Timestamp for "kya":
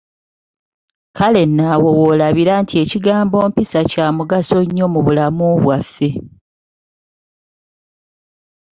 3.91-4.05